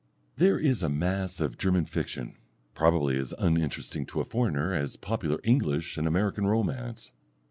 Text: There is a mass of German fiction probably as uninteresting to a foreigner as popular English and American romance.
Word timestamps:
There 0.37 0.57
is 0.57 0.81
a 0.81 0.89
mass 0.89 1.39
of 1.39 1.59
German 1.59 1.85
fiction 1.85 2.35
probably 2.73 3.17
as 3.19 3.35
uninteresting 3.37 4.07
to 4.07 4.19
a 4.21 4.25
foreigner 4.25 4.73
as 4.73 4.95
popular 4.95 5.39
English 5.43 5.95
and 5.95 6.07
American 6.07 6.47
romance. 6.47 7.11